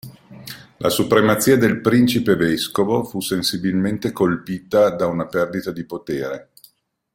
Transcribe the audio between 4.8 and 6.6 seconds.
da una perdita di potere.